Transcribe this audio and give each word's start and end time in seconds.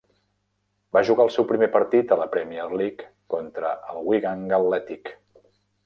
Va 0.97 1.03
jugar 1.09 1.25
el 1.29 1.33
seu 1.35 1.47
primer 1.51 1.67
partit 1.77 2.15
a 2.15 2.19
la 2.23 2.27
Premier 2.37 2.67
League 2.83 3.07
contra 3.35 3.77
el 3.93 4.05
Wigan 4.11 4.47
Athletic. 4.63 5.19